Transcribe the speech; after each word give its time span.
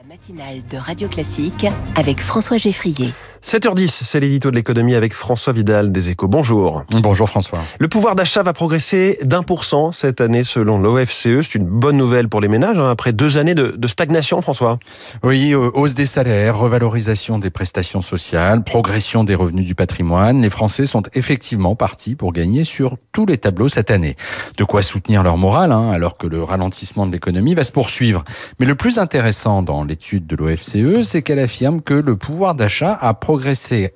La 0.00 0.06
matinale 0.06 0.62
de 0.70 0.78
Radio 0.78 1.08
Classique 1.08 1.66
avec 1.94 2.20
François 2.20 2.56
Geffrier. 2.56 3.12
7h10, 3.44 4.02
c'est 4.04 4.20
l'édito 4.20 4.50
de 4.50 4.56
l'économie 4.56 4.94
avec 4.94 5.14
François 5.14 5.52
Vidal 5.52 5.90
des 5.90 6.10
Échos. 6.10 6.28
Bonjour. 6.28 6.84
Bonjour 6.92 7.28
François. 7.28 7.58
Le 7.78 7.88
pouvoir 7.88 8.14
d'achat 8.14 8.42
va 8.42 8.52
progresser 8.52 9.18
d'un 9.24 9.42
pour 9.42 9.64
cent 9.64 9.92
cette 9.92 10.20
année 10.20 10.44
selon 10.44 10.78
l'OFCE. 10.78 11.40
C'est 11.42 11.54
une 11.54 11.64
bonne 11.64 11.96
nouvelle 11.96 12.28
pour 12.28 12.40
les 12.40 12.48
ménages 12.48 12.78
hein, 12.78 12.90
après 12.90 13.12
deux 13.12 13.38
années 13.38 13.54
de, 13.54 13.74
de 13.76 13.88
stagnation, 13.88 14.42
François. 14.42 14.78
Oui, 15.24 15.52
euh, 15.52 15.70
hausse 15.72 15.94
des 15.94 16.06
salaires, 16.06 16.58
revalorisation 16.58 17.38
des 17.38 17.50
prestations 17.50 18.02
sociales, 18.02 18.62
progression 18.62 19.24
des 19.24 19.34
revenus 19.34 19.66
du 19.66 19.74
patrimoine. 19.74 20.42
Les 20.42 20.50
Français 20.50 20.86
sont 20.86 21.02
effectivement 21.14 21.74
partis 21.74 22.14
pour 22.14 22.32
gagner 22.32 22.64
sur 22.64 22.98
tous 23.10 23.26
les 23.26 23.38
tableaux 23.38 23.70
cette 23.70 23.90
année. 23.90 24.16
De 24.58 24.64
quoi 24.64 24.82
soutenir 24.82 25.22
leur 25.22 25.38
morale, 25.38 25.72
hein, 25.72 25.90
alors 25.90 26.18
que 26.18 26.26
le 26.26 26.44
ralentissement 26.44 27.06
de 27.06 27.12
l'économie 27.12 27.54
va 27.54 27.64
se 27.64 27.72
poursuivre. 27.72 28.22
Mais 28.60 28.66
le 28.66 28.74
plus 28.74 28.98
intéressant 28.98 29.62
dans 29.62 29.82
l'étude 29.82 30.26
de 30.26 30.36
l'OFCE, 30.36 31.02
c'est 31.02 31.22
qu'elle 31.22 31.38
affirme 31.38 31.80
que 31.80 31.94
le 31.94 32.16
pouvoir 32.16 32.54
d'achat 32.54 32.96
a 33.00 33.14
progressé 33.14 33.29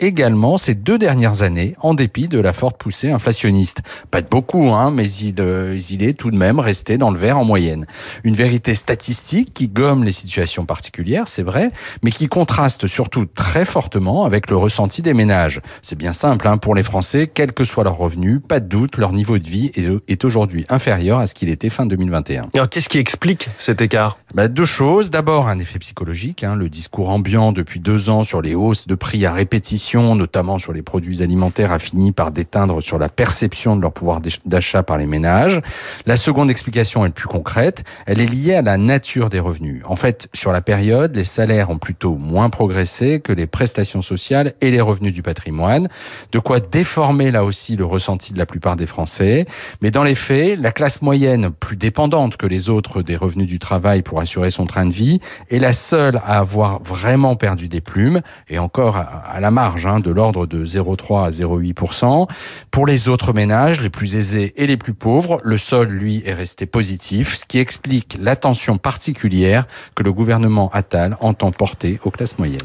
également 0.00 0.58
ces 0.58 0.74
deux 0.74 0.98
dernières 0.98 1.42
années, 1.42 1.74
en 1.80 1.94
dépit 1.94 2.28
de 2.28 2.38
la 2.38 2.52
forte 2.52 2.78
poussée 2.78 3.10
inflationniste. 3.10 3.78
Pas 4.10 4.22
de 4.22 4.28
beaucoup, 4.28 4.68
hein, 4.68 4.90
mais 4.90 5.10
il, 5.10 5.36
euh, 5.38 5.78
il 5.90 6.02
est 6.02 6.14
tout 6.14 6.30
de 6.30 6.36
même 6.36 6.60
resté 6.60 6.98
dans 6.98 7.10
le 7.10 7.18
vert 7.18 7.38
en 7.38 7.44
moyenne. 7.44 7.86
Une 8.22 8.34
vérité 8.34 8.74
statistique 8.74 9.52
qui 9.52 9.68
gomme 9.68 10.04
les 10.04 10.12
situations 10.12 10.66
particulières, 10.66 11.28
c'est 11.28 11.42
vrai, 11.42 11.68
mais 12.02 12.10
qui 12.10 12.28
contraste 12.28 12.86
surtout 12.86 13.26
très 13.26 13.64
fortement 13.64 14.24
avec 14.24 14.50
le 14.50 14.56
ressenti 14.56 15.02
des 15.02 15.14
ménages. 15.14 15.60
C'est 15.82 15.96
bien 15.96 16.12
simple, 16.12 16.46
hein, 16.48 16.58
pour 16.58 16.74
les 16.74 16.82
Français, 16.82 17.30
quel 17.32 17.52
que 17.52 17.64
soit 17.64 17.84
leur 17.84 17.96
revenu, 17.96 18.40
pas 18.40 18.60
de 18.60 18.68
doute, 18.68 18.98
leur 18.98 19.12
niveau 19.12 19.38
de 19.38 19.48
vie 19.48 19.70
est, 19.74 19.88
est 20.08 20.24
aujourd'hui 20.24 20.64
inférieur 20.68 21.18
à 21.18 21.26
ce 21.26 21.34
qu'il 21.34 21.48
était 21.48 21.70
fin 21.70 21.86
2021. 21.86 22.48
Alors 22.54 22.68
qu'est-ce 22.68 22.88
qui 22.88 22.98
explique 22.98 23.48
cet 23.58 23.80
écart? 23.80 24.18
Bah, 24.34 24.48
Deux 24.48 24.66
choses. 24.66 25.10
D'abord, 25.10 25.48
un 25.48 25.58
effet 25.58 25.78
psychologique, 25.78 26.44
hein, 26.44 26.56
le 26.56 26.68
discours 26.68 27.10
ambiant 27.10 27.52
depuis 27.52 27.80
deux 27.80 28.08
ans 28.08 28.22
sur 28.22 28.42
les 28.42 28.54
hausses 28.54 28.86
de 28.86 28.94
prix 28.94 29.23
à 29.26 29.32
répétition, 29.32 30.14
notamment 30.14 30.58
sur 30.58 30.72
les 30.72 30.82
produits 30.82 31.22
alimentaires, 31.22 31.72
a 31.72 31.78
fini 31.78 32.12
par 32.12 32.30
déteindre 32.30 32.82
sur 32.82 32.98
la 32.98 33.08
perception 33.08 33.76
de 33.76 33.82
leur 33.82 33.92
pouvoir 33.92 34.20
d'achat 34.44 34.82
par 34.82 34.98
les 34.98 35.06
ménages. 35.06 35.60
La 36.06 36.16
seconde 36.16 36.50
explication 36.50 37.04
est 37.06 37.10
plus 37.10 37.28
concrète, 37.28 37.84
elle 38.06 38.20
est 38.20 38.26
liée 38.26 38.54
à 38.54 38.62
la 38.62 38.78
nature 38.78 39.30
des 39.30 39.40
revenus. 39.40 39.82
En 39.86 39.96
fait, 39.96 40.28
sur 40.32 40.52
la 40.52 40.60
période, 40.60 41.16
les 41.16 41.24
salaires 41.24 41.70
ont 41.70 41.78
plutôt 41.78 42.16
moins 42.16 42.50
progressé 42.50 43.20
que 43.20 43.32
les 43.32 43.46
prestations 43.46 44.02
sociales 44.02 44.54
et 44.60 44.70
les 44.70 44.80
revenus 44.80 45.14
du 45.14 45.22
patrimoine, 45.22 45.88
de 46.32 46.38
quoi 46.38 46.60
déformer 46.60 47.30
là 47.30 47.44
aussi 47.44 47.76
le 47.76 47.84
ressenti 47.84 48.32
de 48.32 48.38
la 48.38 48.46
plupart 48.46 48.76
des 48.76 48.86
Français. 48.86 49.46
Mais 49.80 49.90
dans 49.90 50.04
les 50.04 50.14
faits, 50.14 50.58
la 50.58 50.72
classe 50.72 51.02
moyenne, 51.02 51.50
plus 51.50 51.76
dépendante 51.76 52.36
que 52.36 52.46
les 52.46 52.68
autres 52.68 53.02
des 53.02 53.16
revenus 53.16 53.46
du 53.46 53.58
travail 53.58 54.02
pour 54.02 54.20
assurer 54.20 54.50
son 54.50 54.66
train 54.66 54.86
de 54.86 54.92
vie, 54.92 55.20
est 55.50 55.58
la 55.58 55.72
seule 55.72 56.20
à 56.24 56.38
avoir 56.38 56.82
vraiment 56.82 57.36
perdu 57.36 57.68
des 57.68 57.80
plumes, 57.80 58.20
et 58.48 58.58
encore 58.58 58.96
à 59.26 59.40
la 59.40 59.50
marge, 59.50 59.86
hein, 59.86 60.00
de 60.00 60.10
l'ordre 60.10 60.46
de 60.46 60.64
0,3 60.64 61.26
à 61.26 61.30
0,8%. 61.30 62.28
Pour 62.70 62.86
les 62.86 63.08
autres 63.08 63.32
ménages, 63.32 63.80
les 63.80 63.90
plus 63.90 64.16
aisés 64.16 64.52
et 64.56 64.66
les 64.66 64.76
plus 64.76 64.94
pauvres, 64.94 65.38
le 65.44 65.58
sol, 65.58 65.88
lui, 65.88 66.22
est 66.24 66.34
resté 66.34 66.66
positif, 66.66 67.36
ce 67.36 67.44
qui 67.44 67.58
explique 67.58 68.16
l'attention 68.20 68.78
particulière 68.78 69.66
que 69.94 70.02
le 70.02 70.12
gouvernement 70.12 70.70
Attal 70.72 71.16
entend 71.20 71.52
porter 71.52 71.98
aux 72.04 72.10
classes 72.10 72.38
moyennes. 72.38 72.58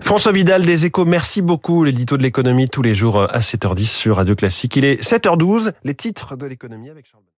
François 0.00 0.32
Vidal 0.32 0.62
des 0.62 0.86
Échos, 0.86 1.04
merci 1.04 1.42
beaucoup. 1.42 1.84
L'édito 1.84 2.16
de 2.16 2.22
l'économie 2.22 2.68
tous 2.68 2.82
les 2.82 2.94
jours 2.94 3.22
à 3.22 3.40
7h10 3.40 3.86
sur 3.86 4.16
Radio 4.16 4.34
Classique. 4.34 4.76
Il 4.76 4.84
est 4.84 5.02
7h12, 5.02 5.72
les 5.84 5.94
titres 5.94 6.36
de 6.36 6.46
l'économie 6.46 6.90
avec 6.90 7.06
Charles. 7.06 7.28